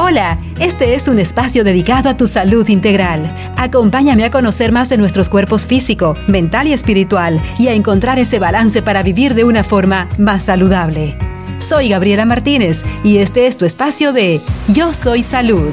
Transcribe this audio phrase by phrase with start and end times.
[0.00, 3.34] Hola, este es un espacio dedicado a tu salud integral.
[3.56, 8.38] Acompáñame a conocer más de nuestros cuerpos físico, mental y espiritual y a encontrar ese
[8.38, 11.18] balance para vivir de una forma más saludable.
[11.58, 15.72] Soy Gabriela Martínez y este es tu espacio de Yo Soy Salud.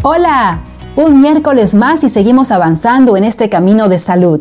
[0.00, 0.60] Hola,
[0.96, 4.40] un miércoles más y seguimos avanzando en este camino de salud.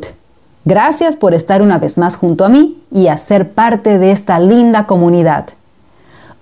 [0.64, 4.40] Gracias por estar una vez más junto a mí y a ser parte de esta
[4.40, 5.50] linda comunidad.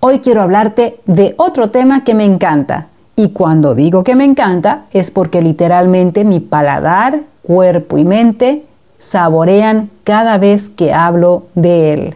[0.01, 2.87] Hoy quiero hablarte de otro tema que me encanta.
[3.17, 8.65] Y cuando digo que me encanta es porque literalmente mi paladar, cuerpo y mente
[8.97, 12.15] saborean cada vez que hablo de él.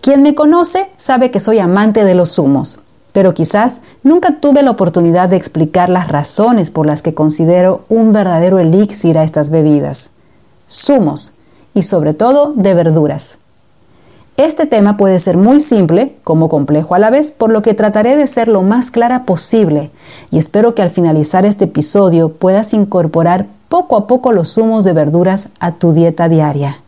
[0.00, 2.80] Quien me conoce sabe que soy amante de los zumos,
[3.12, 8.12] pero quizás nunca tuve la oportunidad de explicar las razones por las que considero un
[8.12, 10.10] verdadero elixir a estas bebidas.
[10.68, 11.34] Zumos,
[11.72, 13.38] y sobre todo de verduras.
[14.36, 18.16] Este tema puede ser muy simple como complejo a la vez, por lo que trataré
[18.16, 19.92] de ser lo más clara posible
[20.32, 24.92] y espero que al finalizar este episodio puedas incorporar poco a poco los zumos de
[24.92, 26.80] verduras a tu dieta diaria.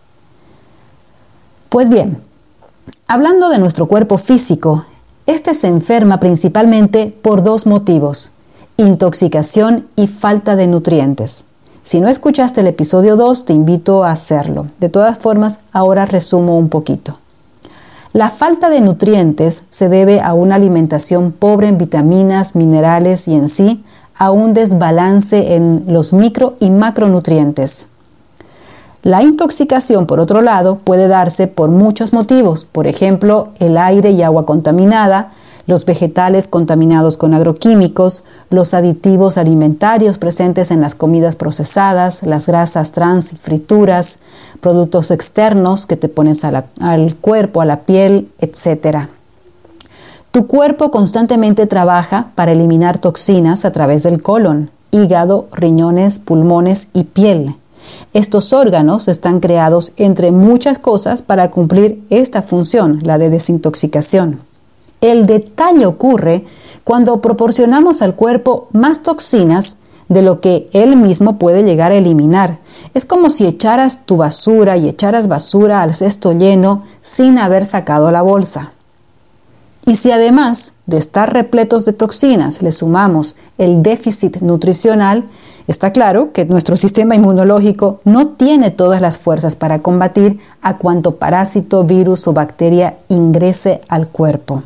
[1.69, 2.20] Pues bien,
[3.06, 4.84] hablando de nuestro cuerpo físico,
[5.27, 8.33] este se enferma principalmente por dos motivos,
[8.77, 11.44] intoxicación y falta de nutrientes.
[11.84, 14.67] Si no escuchaste el episodio 2, te invito a hacerlo.
[14.80, 17.20] De todas formas, ahora resumo un poquito.
[18.17, 23.50] La falta de nutrientes se debe a una alimentación pobre en vitaminas, minerales y en
[23.50, 23.84] sí
[24.17, 27.89] a un desbalance en los micro y macronutrientes.
[29.03, 34.23] La intoxicación, por otro lado, puede darse por muchos motivos, por ejemplo, el aire y
[34.23, 35.33] agua contaminada,
[35.67, 42.92] los vegetales contaminados con agroquímicos, los aditivos alimentarios presentes en las comidas procesadas, las grasas
[42.92, 44.19] trans y frituras,
[44.61, 49.08] productos externos que te pones al cuerpo, a la piel, etc.
[50.31, 57.05] Tu cuerpo constantemente trabaja para eliminar toxinas a través del colon, hígado, riñones, pulmones y
[57.05, 57.57] piel.
[58.13, 64.40] Estos órganos están creados entre muchas cosas para cumplir esta función, la de desintoxicación.
[65.01, 66.45] El detalle ocurre
[66.84, 69.77] cuando proporcionamos al cuerpo más toxinas
[70.08, 72.58] de lo que él mismo puede llegar a eliminar.
[72.95, 78.11] Es como si echaras tu basura y echaras basura al cesto lleno sin haber sacado
[78.11, 78.73] la bolsa.
[79.84, 85.24] Y si además de estar repletos de toxinas le sumamos el déficit nutricional,
[85.68, 91.17] está claro que nuestro sistema inmunológico no tiene todas las fuerzas para combatir a cuanto
[91.17, 94.64] parásito, virus o bacteria ingrese al cuerpo.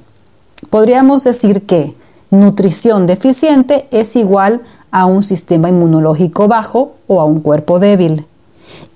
[0.68, 1.94] Podríamos decir que
[2.30, 8.26] nutrición deficiente es igual a un sistema inmunológico bajo o a un cuerpo débil.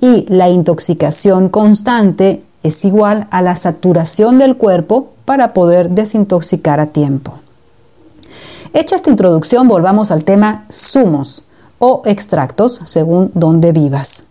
[0.00, 6.86] Y la intoxicación constante es igual a la saturación del cuerpo para poder desintoxicar a
[6.86, 7.34] tiempo.
[8.72, 11.44] Hecha esta introducción, volvamos al tema zumos
[11.78, 14.24] o extractos según donde vivas.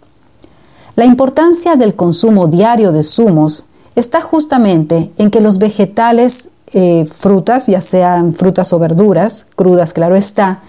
[0.95, 3.65] La importancia del consumo diario de zumos
[3.95, 10.15] está justamente en que los vegetales eh, frutas, ya sean frutas o verduras, crudas, claro
[10.15, 10.61] está,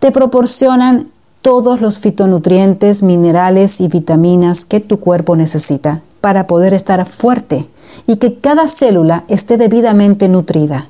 [0.00, 1.10] te proporcionan
[1.42, 7.68] todos los fitonutrientes, minerales y vitaminas que tu cuerpo necesita para poder estar fuerte
[8.06, 10.88] y que cada célula esté debidamente nutrida.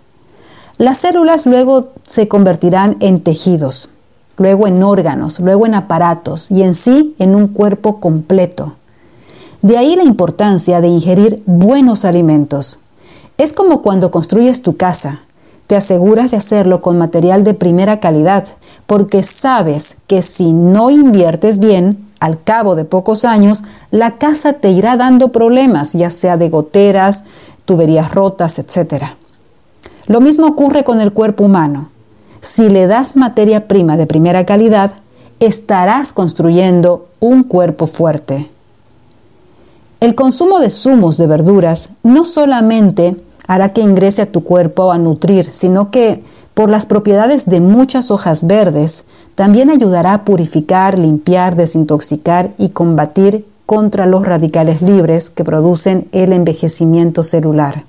[0.79, 3.91] Las células luego se convertirán en tejidos,
[4.37, 8.75] luego en órganos, luego en aparatos y en sí en un cuerpo completo.
[9.63, 12.79] De ahí la importancia de ingerir buenos alimentos,
[13.39, 15.21] es como cuando construyes tu casa.
[15.67, 18.47] Te aseguras de hacerlo con material de primera calidad,
[18.87, 24.71] porque sabes que si no inviertes bien, al cabo de pocos años, la casa te
[24.71, 27.25] irá dando problemas, ya sea de goteras,
[27.65, 29.05] tuberías rotas, etc.
[30.07, 31.91] Lo mismo ocurre con el cuerpo humano.
[32.41, 34.93] Si le das materia prima de primera calidad,
[35.41, 38.51] estarás construyendo un cuerpo fuerte.
[40.01, 44.99] El consumo de zumos de verduras no solamente hará que ingrese a tu cuerpo a
[44.99, 46.23] nutrir, sino que
[46.55, 49.05] por las propiedades de muchas hojas verdes,
[49.35, 56.33] también ayudará a purificar, limpiar, desintoxicar y combatir contra los radicales libres que producen el
[56.33, 57.85] envejecimiento celular.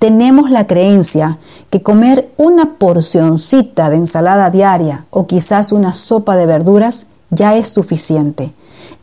[0.00, 1.38] Tenemos la creencia
[1.70, 7.68] que comer una porcioncita de ensalada diaria o quizás una sopa de verduras ya es
[7.68, 8.52] suficiente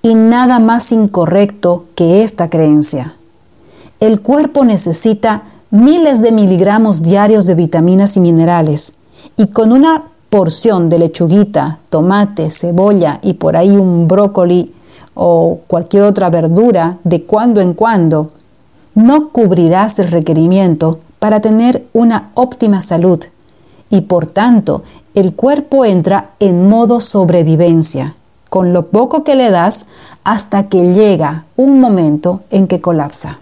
[0.01, 3.15] y nada más incorrecto que esta creencia.
[3.99, 8.93] El cuerpo necesita miles de miligramos diarios de vitaminas y minerales
[9.35, 14.73] y con una porción de lechuguita, tomate, cebolla y por ahí un brócoli
[15.15, 18.31] o cualquier otra verdura de cuando en cuando,
[18.95, 23.19] no cubrirás el requerimiento para tener una óptima salud.
[23.89, 28.15] Y por tanto el cuerpo entra en modo sobrevivencia,
[28.49, 29.87] con lo poco que le das
[30.23, 33.39] hasta que llega un momento en que colapsa,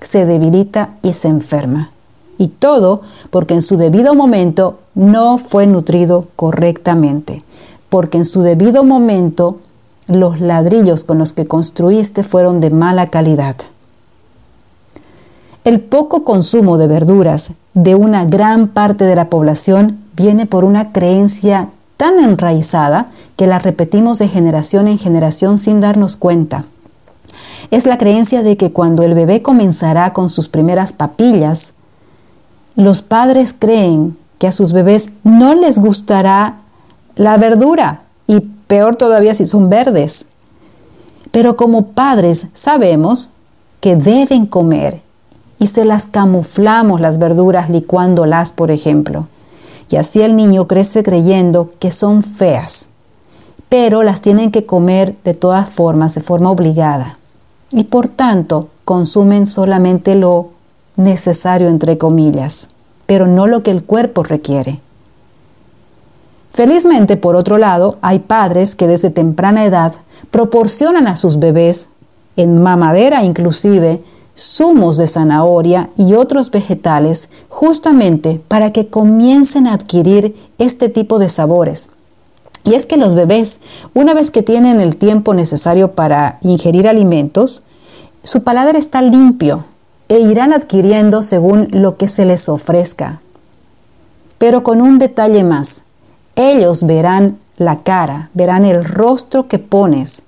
[0.00, 1.90] se debilita y se enferma.
[2.38, 7.44] Y todo porque en su debido momento no fue nutrido correctamente,
[7.88, 9.58] porque en su debido momento
[10.06, 13.56] los ladrillos con los que construiste fueron de mala calidad.
[15.62, 20.92] El poco consumo de verduras de una gran parte de la población viene por una
[20.92, 26.64] creencia tan enraizada que la repetimos de generación en generación sin darnos cuenta.
[27.70, 31.74] Es la creencia de que cuando el bebé comenzará con sus primeras papillas,
[32.74, 36.60] los padres creen que a sus bebés no les gustará
[37.14, 40.26] la verdura y peor todavía si son verdes.
[41.30, 43.30] Pero como padres sabemos
[43.80, 45.02] que deben comer
[45.60, 49.28] y se las camuflamos las verduras licuándolas, por ejemplo.
[49.90, 52.88] Y así el niño crece creyendo que son feas,
[53.68, 57.19] pero las tienen que comer de todas formas, de forma obligada.
[57.72, 60.50] Y por tanto consumen solamente lo
[60.96, 62.68] necesario, entre comillas,
[63.06, 64.80] pero no lo que el cuerpo requiere.
[66.52, 69.94] Felizmente, por otro lado, hay padres que desde temprana edad
[70.30, 71.88] proporcionan a sus bebés,
[72.36, 74.02] en mamadera inclusive,
[74.36, 81.28] zumos de zanahoria y otros vegetales justamente para que comiencen a adquirir este tipo de
[81.28, 81.90] sabores.
[82.64, 83.60] Y es que los bebés,
[83.94, 87.62] una vez que tienen el tiempo necesario para ingerir alimentos,
[88.22, 89.64] su paladar está limpio
[90.08, 93.20] e irán adquiriendo según lo que se les ofrezca.
[94.38, 95.84] Pero con un detalle más,
[96.36, 100.22] ellos verán la cara, verán el rostro que pones.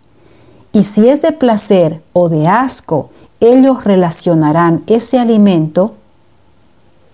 [0.73, 5.94] Y si es de placer o de asco, ellos relacionarán ese alimento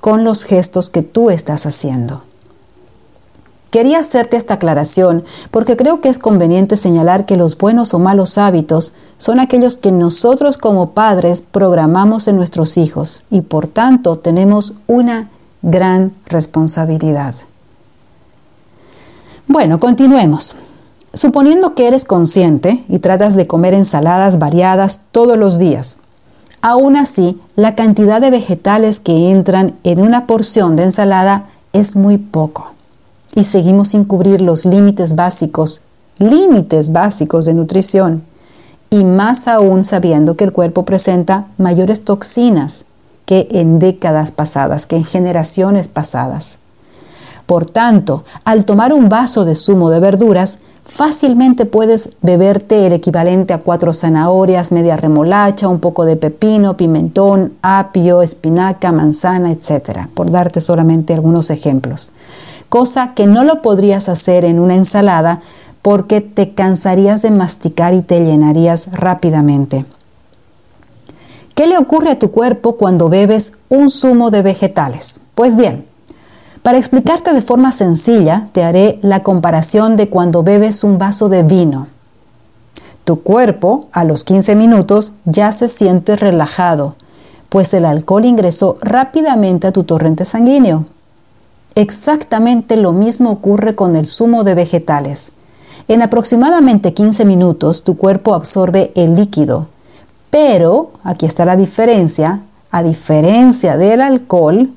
[0.00, 2.22] con los gestos que tú estás haciendo.
[3.70, 8.38] Quería hacerte esta aclaración porque creo que es conveniente señalar que los buenos o malos
[8.38, 14.74] hábitos son aquellos que nosotros como padres programamos en nuestros hijos y por tanto tenemos
[14.86, 15.30] una
[15.62, 17.34] gran responsabilidad.
[19.46, 20.56] Bueno, continuemos.
[21.14, 25.98] Suponiendo que eres consciente y tratas de comer ensaladas variadas todos los días,
[26.60, 32.18] Aún así, la cantidad de vegetales que entran en una porción de ensalada es muy
[32.18, 32.72] poco.
[33.38, 35.82] Y seguimos sin cubrir los límites básicos,
[36.19, 38.25] límites básicos de nutrición.
[38.90, 42.85] Y más aún sabiendo que el cuerpo presenta mayores toxinas
[43.26, 46.58] que en décadas pasadas, que en generaciones pasadas.
[47.46, 53.52] Por tanto, al tomar un vaso de zumo de verduras, fácilmente puedes beberte el equivalente
[53.52, 60.29] a cuatro zanahorias, media remolacha, un poco de pepino, pimentón, apio, espinaca, manzana, etc., por
[60.29, 62.11] darte solamente algunos ejemplos.
[62.68, 65.40] Cosa que no lo podrías hacer en una ensalada
[65.82, 69.86] porque te cansarías de masticar y te llenarías rápidamente.
[71.54, 75.20] ¿Qué le ocurre a tu cuerpo cuando bebes un zumo de vegetales?
[75.34, 75.86] Pues bien,
[76.62, 81.42] para explicarte de forma sencilla, te haré la comparación de cuando bebes un vaso de
[81.42, 81.88] vino.
[83.04, 86.96] Tu cuerpo, a los 15 minutos, ya se siente relajado,
[87.48, 90.84] pues el alcohol ingresó rápidamente a tu torrente sanguíneo.
[91.78, 95.30] Exactamente lo mismo ocurre con el zumo de vegetales.
[95.87, 99.68] En aproximadamente 15 minutos tu cuerpo absorbe el líquido,
[100.28, 102.40] pero, aquí está la diferencia,
[102.73, 104.70] a diferencia del alcohol,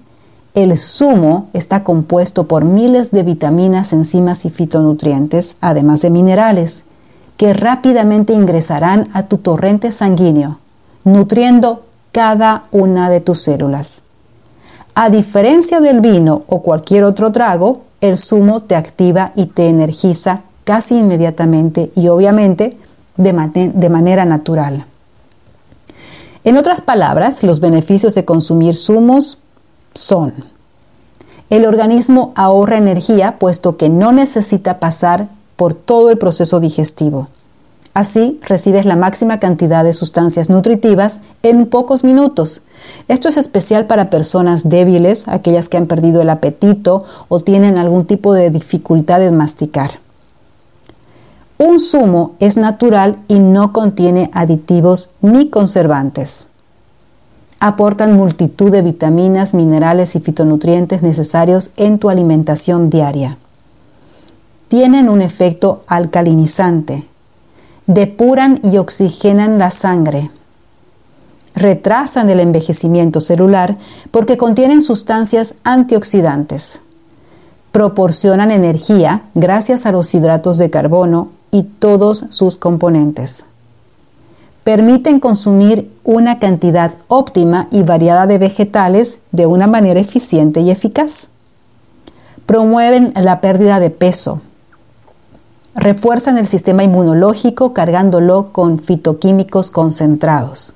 [0.53, 6.83] el zumo está compuesto por miles de vitaminas, enzimas y fitonutrientes, además de minerales,
[7.35, 10.59] que rápidamente ingresarán a tu torrente sanguíneo,
[11.03, 11.81] nutriendo
[12.11, 14.03] cada una de tus células.
[14.93, 20.41] A diferencia del vino o cualquier otro trago, el zumo te activa y te energiza
[20.65, 22.77] casi inmediatamente y obviamente
[23.15, 24.85] de, manera natural.
[26.43, 29.37] En otras palabras, los beneficios de consumir zumos
[29.93, 30.33] son.
[31.49, 37.27] El organismo ahorra energía puesto que no necesita pasar por todo el proceso digestivo.
[37.93, 42.61] Así recibes la máxima cantidad de sustancias nutritivas en pocos minutos.
[43.07, 48.05] Esto es especial para personas débiles, aquellas que han perdido el apetito o tienen algún
[48.05, 49.99] tipo de dificultad en masticar.
[51.57, 56.51] Un zumo es natural y no contiene aditivos ni conservantes
[57.61, 63.37] aportan multitud de vitaminas, minerales y fitonutrientes necesarios en tu alimentación diaria.
[64.67, 67.07] Tienen un efecto alcalinizante,
[67.93, 70.31] depuran y oxigenan la sangre,
[71.53, 73.77] retrasan el envejecimiento celular
[74.11, 76.79] porque contienen sustancias antioxidantes.
[77.73, 83.43] Proporcionan energía gracias a los hidratos de carbono y todos sus componentes.
[84.63, 91.29] Permiten consumir una cantidad óptima y variada de vegetales de una manera eficiente y eficaz.
[92.45, 94.41] Promueven la pérdida de peso.
[95.75, 100.75] Refuerzan el sistema inmunológico cargándolo con fitoquímicos concentrados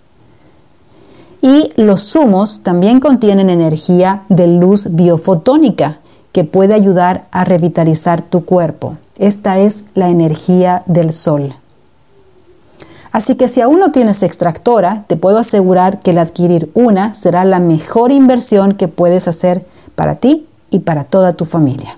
[1.46, 6.00] y los zumos también contienen energía de luz biofotónica
[6.32, 8.98] que puede ayudar a revitalizar tu cuerpo.
[9.20, 11.54] Esta es la energía del sol.
[13.12, 17.46] Así que si aún no tienes extractora, te puedo asegurar que el adquirir una será
[17.46, 21.96] la mejor inversión que puedes hacer para ti y para toda tu familia.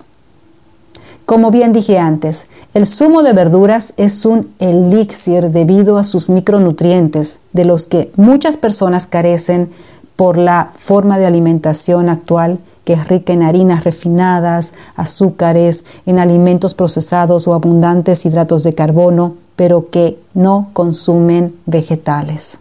[1.28, 7.40] Como bien dije antes, el zumo de verduras es un elixir debido a sus micronutrientes,
[7.52, 9.70] de los que muchas personas carecen
[10.16, 16.74] por la forma de alimentación actual que es rica en harinas refinadas, azúcares, en alimentos
[16.74, 22.60] procesados o abundantes hidratos de carbono, pero que no consumen vegetales.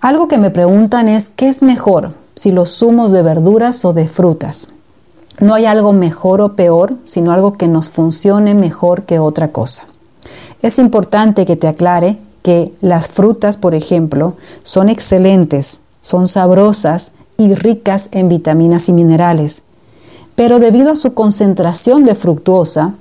[0.00, 4.08] Algo que me preguntan es, ¿qué es mejor, si los zumos de verduras o de
[4.08, 4.68] frutas?
[5.40, 9.84] No hay algo mejor o peor, sino algo que nos funcione mejor que otra cosa.
[10.62, 17.54] Es importante que te aclare que las frutas, por ejemplo, son excelentes, son sabrosas y
[17.54, 19.62] ricas en vitaminas y minerales.
[20.34, 22.94] Pero debido a su concentración de fructuosa,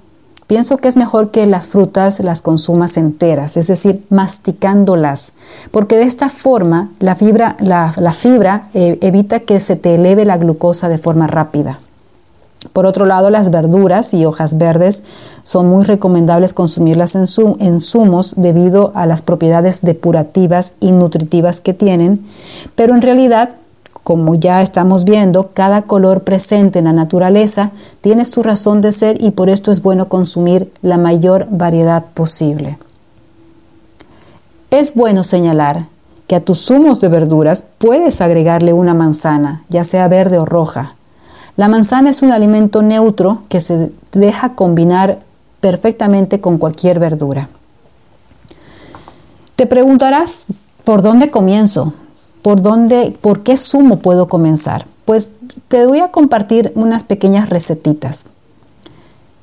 [0.48, 5.34] pienso que es mejor que las frutas las consumas enteras, es decir, masticándolas,
[5.72, 10.98] porque de esta forma la fibra, eh, evita que se te eleve la glucosa de
[10.98, 11.80] forma rápida.
[12.74, 15.04] Por otro lado, las verduras y hojas verdes
[15.44, 22.24] son muy recomendables consumirlas en, zumos debido a las propiedades depurativas y nutritivas que tienen,
[22.76, 23.56] pero en realidad,
[24.04, 29.22] como ya estamos viendo, cada color presente en la naturaleza tiene su razón de ser
[29.22, 32.78] y por esto es bueno consumir la mayor variedad posible.
[34.70, 35.88] Es bueno señalar
[36.28, 40.96] que a tus zumos de verduras puedes agregarle una manzana, ya sea verde o roja
[41.62, 45.20] la manzana es un alimento neutro que se deja combinar
[45.60, 47.50] perfectamente con cualquier verdura.
[49.56, 50.48] Te preguntarás,
[50.84, 51.94] ¿por dónde comienzo?
[52.42, 54.88] ¿Por, dónde, ¿Por qué zumo puedo comenzar?
[55.06, 55.30] Pues
[55.68, 58.26] te voy a compartir unas pequeñas recetitas.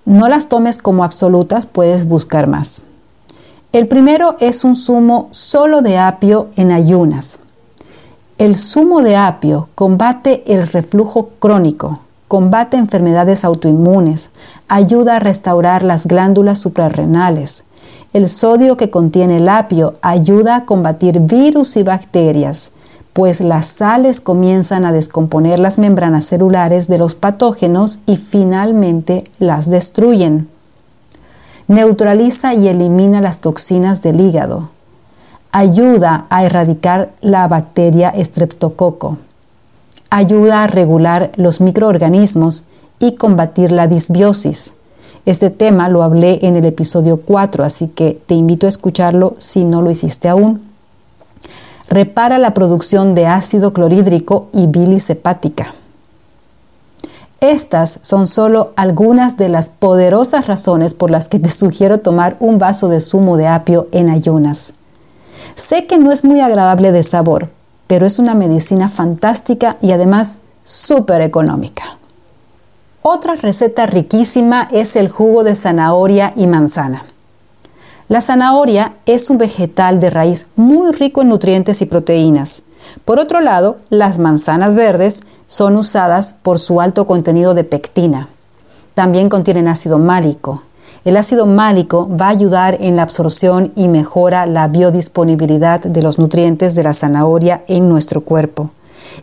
[0.05, 2.83] No las tomes como absolutas, puedes buscar más.
[3.73, 7.39] El primero es un zumo solo de apio en ayunas.
[8.39, 14.31] El zumo de apio combate el reflujo crónico, combate enfermedades autoinmunes,
[14.69, 17.65] ayuda a restaurar las glándulas suprarrenales.
[18.13, 22.71] El sodio que contiene el apio ayuda a combatir virus y bacterias,
[23.13, 29.69] pues las sales comienzan a descomponer las membranas celulares de los patógenos y finalmente las
[29.69, 30.49] destruyen.
[31.67, 34.71] Neutraliza y elimina las toxinas del hígado
[35.53, 39.19] ayuda a erradicar la bacteria estreptococo,
[40.11, 42.65] ayuda a regular los microorganismos
[42.99, 44.75] y combatir la disbiosis.
[45.27, 49.65] Este tema lo hablé en el episodio 4, así que te invito a escucharlo si
[49.65, 50.63] no lo hiciste aún.
[51.89, 55.75] Repara la producción de ácido clorhídrico y bilis hepática.
[57.41, 62.59] Estas son solo algunas de las poderosas razones por las que te sugiero tomar un
[62.59, 64.73] vaso de zumo de apio en ayunas.
[65.55, 67.51] Sé que no es muy agradable de sabor,
[67.89, 71.99] pero es una medicina fantástica y además súper económica.
[73.03, 77.07] Otra receta riquísima es el jugo de zanahoria y manzana.
[78.09, 82.63] La zanahoria es un vegetal de raíz muy rico en nutrientes y proteínas.
[83.05, 88.29] Por otro lado, las manzanas verdes son usadas por su alto contenido de pectina.
[88.95, 90.63] También contienen ácido málico,
[91.09, 96.19] el ácido málico va a ayudar en la absorción y mejora la biodisponibilidad de los
[96.19, 98.73] nutrientes de la zanahoria en nuestro cuerpo.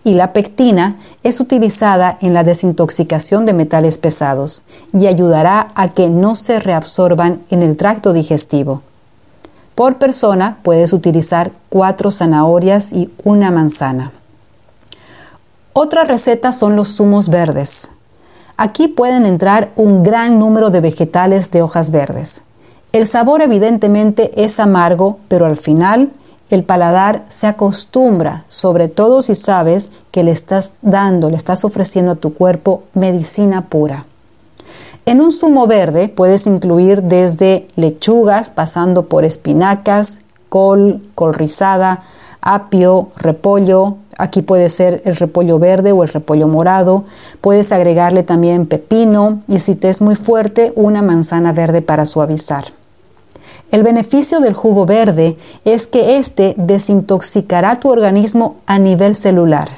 [0.04, 4.64] Y la pectina es utilizada en la desintoxicación de metales pesados
[4.94, 8.82] y ayudará a que no se reabsorban en el tracto digestivo.
[9.76, 14.12] Por persona puedes utilizar cuatro zanahorias y una manzana.
[15.74, 17.90] Otra receta son los zumos verdes.
[18.58, 22.44] Aquí pueden entrar un gran número de vegetales de hojas verdes.
[22.94, 26.12] El sabor evidentemente es amargo, pero al final
[26.50, 32.14] el paladar se acostumbra, sobre todo si sabes que le estás dando, le estás ofreciendo
[32.14, 34.06] a tu cuerpo medicina pura.
[35.06, 42.04] En un zumo verde puedes incluir desde lechugas, pasando por espinacas, col, col rizada,
[42.42, 47.06] apio, repollo, aquí puede ser el repollo verde o el repollo morado,
[47.42, 52.66] puedes agregarle también pepino y si te es muy fuerte, una manzana verde para suavizar.
[53.72, 59.70] El beneficio del jugo verde es que éste desintoxicará tu organismo a nivel celular,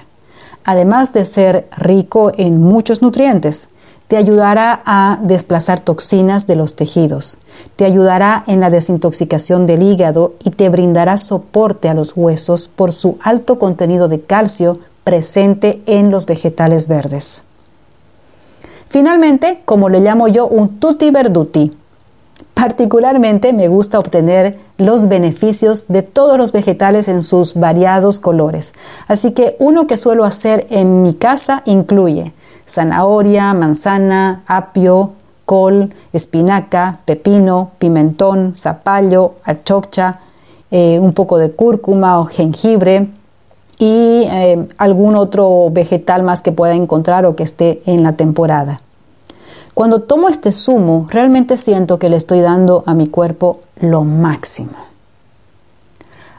[0.66, 3.70] además de ser rico en muchos nutrientes
[4.08, 7.40] te ayudará a desplazar toxinas de los tejidos,
[7.76, 12.94] te ayudará en la desintoxicación del hígado y te brindará soporte a los huesos por
[12.94, 17.44] su alto contenido de calcio presente en los vegetales verdes.
[18.90, 21.76] Finalmente, como le llamo yo, un tutti verduti.
[22.54, 28.74] Particularmente me gusta obtener los beneficios de todos los vegetales en sus variados colores.
[29.08, 32.34] Así que uno que suelo hacer en mi casa incluye
[32.68, 35.14] zanahoria, manzana, apio,
[35.46, 40.20] col, espinaca, pepino, pimentón, zapallo, alchocha,
[40.70, 43.08] eh, un poco de cúrcuma o jengibre
[43.80, 48.82] y eh, algún otro vegetal más que pueda encontrar o que esté en la temporada.
[49.74, 54.72] Cuando tomo este zumo, realmente siento que le estoy dando a mi cuerpo lo máximo.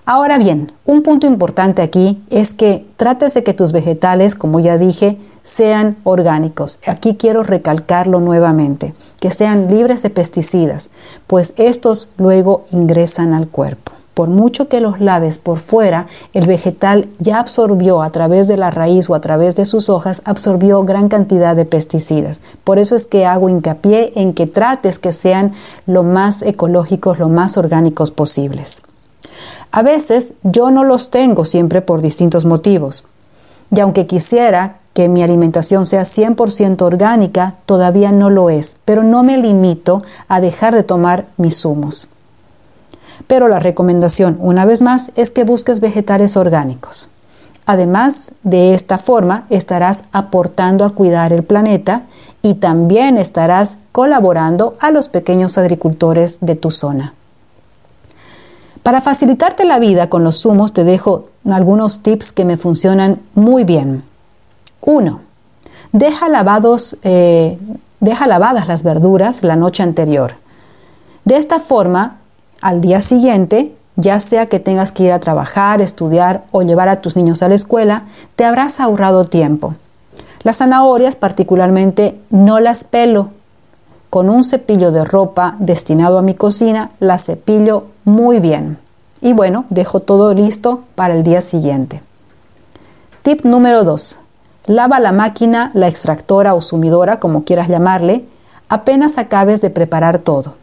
[0.04, 4.76] Ahora bien, un punto importante aquí es que trates de que tus vegetales, como ya
[4.76, 6.78] dije, sean orgánicos.
[6.86, 10.90] Aquí quiero recalcarlo nuevamente, que sean libres de pesticidas,
[11.26, 13.92] pues estos luego ingresan al cuerpo.
[14.12, 18.70] Por mucho que los laves por fuera, el vegetal ya absorbió a través de la
[18.70, 22.42] raíz o a través de sus hojas, absorbió gran cantidad de pesticidas.
[22.62, 25.54] Por eso es que hago hincapié en que trates que sean
[25.86, 28.82] lo más ecológicos, lo más orgánicos posibles.
[29.70, 33.06] A veces yo no los tengo siempre por distintos motivos.
[33.74, 39.22] Y aunque quisiera que mi alimentación sea 100% orgánica, todavía no lo es, pero no
[39.22, 42.08] me limito a dejar de tomar mis zumos.
[43.28, 47.10] Pero la recomendación, una vez más, es que busques vegetales orgánicos.
[47.64, 52.02] Además, de esta forma estarás aportando a cuidar el planeta
[52.42, 57.14] y también estarás colaborando a los pequeños agricultores de tu zona.
[58.82, 63.62] Para facilitarte la vida con los zumos te dejo algunos tips que me funcionan muy
[63.62, 64.02] bien.
[64.82, 65.20] 1.
[65.92, 67.58] Deja, lavados, eh,
[68.00, 70.34] deja lavadas las verduras la noche anterior.
[71.24, 72.18] De esta forma,
[72.60, 77.00] al día siguiente, ya sea que tengas que ir a trabajar, estudiar o llevar a
[77.00, 78.04] tus niños a la escuela,
[78.36, 79.74] te habrás ahorrado tiempo.
[80.44, 83.30] Las zanahorias particularmente no las pelo.
[84.08, 88.78] Con un cepillo de ropa destinado a mi cocina, las cepillo muy bien.
[89.20, 92.02] Y bueno, dejo todo listo para el día siguiente.
[93.22, 94.20] Tip número 2.
[94.68, 98.26] Lava la máquina, la extractora o sumidora, como quieras llamarle,
[98.68, 100.56] apenas acabes de preparar todo.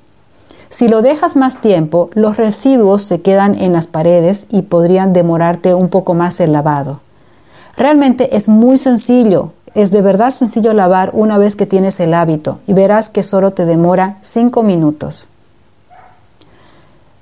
[0.69, 5.73] Si lo dejas más tiempo, los residuos se quedan en las paredes y podrían demorarte
[5.73, 6.99] un poco más el lavado.
[7.77, 12.59] Realmente es muy sencillo, es de verdad sencillo lavar una vez que tienes el hábito
[12.67, 15.29] y verás que solo te demora 5 minutos.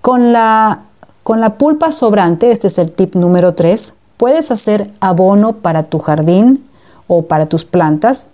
[0.01, 0.81] Con la,
[1.23, 5.99] con la pulpa sobrante, este es el tip número 3, puedes hacer abono para tu
[5.99, 6.65] jardín,
[7.07, 8.27] o para tus plantas,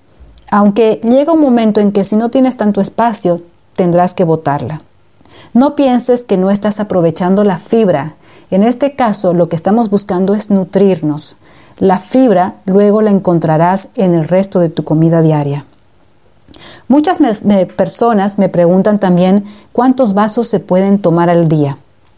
[0.51, 3.39] aunque llega un momento en que si no tienes tanto espacio,
[3.75, 4.81] tendrás que botarla.
[5.53, 8.15] No pienses que no estás aprovechando la fibra.
[8.51, 11.37] En este caso, lo que estamos buscando es nutrirnos.
[11.77, 15.65] La fibra luego la encontrarás en el resto de tu comida diaria.
[16.87, 17.19] Muchas
[17.77, 21.77] personas me preguntan también cuántos vasos se pueden tomar al día.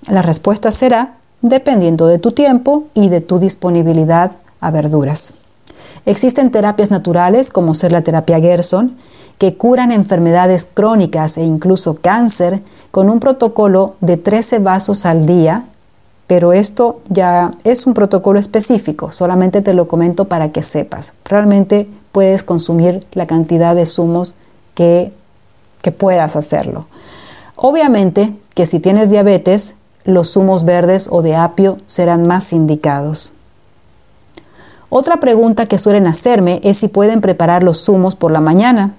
[0.09, 5.33] La respuesta será dependiendo de tu tiempo y de tu disponibilidad a verduras.
[6.05, 8.97] Existen terapias naturales, como ser la terapia Gerson,
[9.37, 12.61] que curan enfermedades crónicas e incluso cáncer
[12.91, 15.65] con un protocolo de 13 vasos al día,
[16.27, 21.13] pero esto ya es un protocolo específico, solamente te lo comento para que sepas.
[21.25, 24.35] Realmente puedes consumir la cantidad de zumos
[24.75, 25.11] que,
[25.81, 26.85] que puedas hacerlo.
[27.55, 33.33] Obviamente que si tienes diabetes, los zumos verdes o de apio serán más indicados.
[34.93, 38.93] Otra pregunta que suelen hacerme es si pueden preparar los zumos por la mañana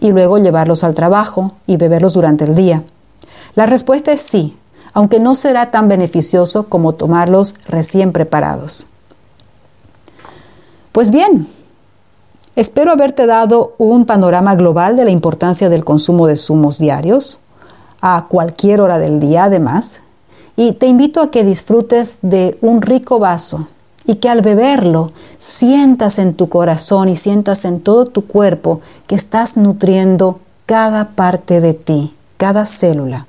[0.00, 2.82] y luego llevarlos al trabajo y beberlos durante el día.
[3.54, 4.56] La respuesta es sí,
[4.94, 8.88] aunque no será tan beneficioso como tomarlos recién preparados.
[10.90, 11.46] Pues bien,
[12.56, 17.38] espero haberte dado un panorama global de la importancia del consumo de zumos diarios,
[18.00, 20.00] a cualquier hora del día además,
[20.56, 23.68] y te invito a que disfrutes de un rico vaso
[24.08, 29.14] y que al beberlo sientas en tu corazón y sientas en todo tu cuerpo que
[29.14, 33.28] estás nutriendo cada parte de ti, cada célula.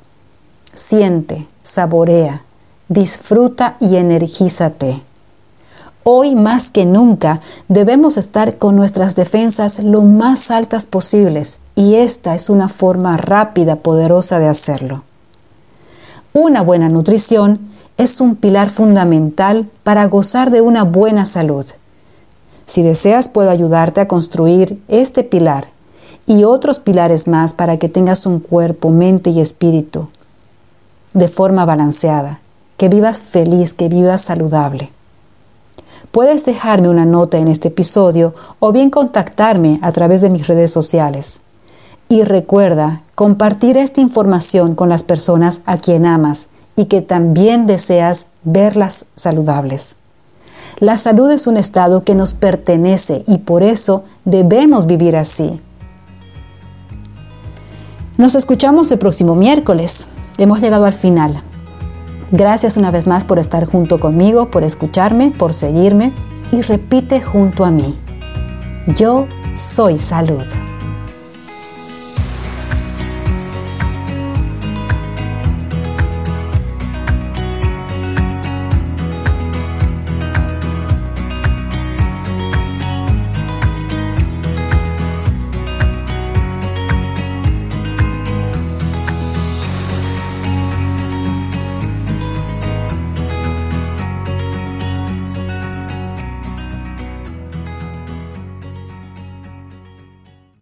[0.73, 2.41] Siente, saborea
[2.89, 5.01] disfruta y energízate.
[6.03, 12.33] Hoy más que nunca debemos estar con nuestras defensas lo más altas posibles y esta
[12.33, 15.03] es una forma rápida, poderosa de hacerlo.
[16.33, 17.68] Una buena nutrición
[17.99, 21.65] es un pilar fundamental para gozar de una buena salud.
[22.65, 25.67] Si deseas puedo ayudarte a construir este pilar
[26.25, 30.07] y otros pilares más para que tengas un cuerpo, mente y espíritu
[31.13, 32.39] de forma balanceada,
[32.77, 34.91] que vivas feliz, que vivas saludable.
[36.11, 40.71] Puedes dejarme una nota en este episodio o bien contactarme a través de mis redes
[40.71, 41.41] sociales.
[42.07, 46.47] Y recuerda compartir esta información con las personas a quien amas
[46.79, 49.97] y que también deseas verlas saludables.
[50.79, 55.59] La salud es un estado que nos pertenece y por eso debemos vivir así.
[58.15, 60.07] Nos escuchamos el próximo miércoles.
[60.37, 61.43] Hemos llegado al final.
[62.31, 66.13] Gracias una vez más por estar junto conmigo, por escucharme, por seguirme
[66.53, 67.99] y repite junto a mí.
[68.95, 70.45] Yo soy salud.